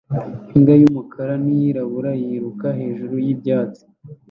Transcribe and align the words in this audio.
Imbwa 0.55 0.73
y'umukara 0.81 1.33
n'iyirabura 1.45 2.11
yiruka 2.21 2.67
hejuru 2.79 3.13
y'ibyatsi 3.25 3.83